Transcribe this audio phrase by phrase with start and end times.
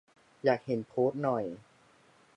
[0.43, 1.43] อยากเห็น โพสต์หน่อย